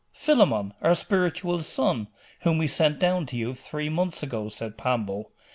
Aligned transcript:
'Philammon, 0.13 0.73
our 0.81 0.95
spiritual 0.95 1.61
son, 1.61 2.07
whom 2.41 2.57
we 2.57 2.65
sent 2.65 2.97
down 2.97 3.23
to 3.27 3.35
you 3.35 3.53
three 3.53 3.87
months 3.87 4.23
ago,' 4.23 4.49
said 4.49 4.75
Pambo. 4.75 5.29